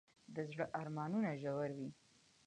د 0.35 0.35
زړه 0.51 0.65
ارمانونه 0.79 1.29
ژور 1.41 1.69
وي. 1.77 1.89